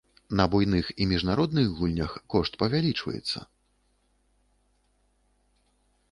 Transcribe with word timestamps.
На 0.37 0.43
буйных 0.53 0.85
і 1.03 1.05
міжнародных 1.09 1.67
гульнях 1.81 2.15
кошт 2.33 2.57
павялічваецца. 2.63 3.43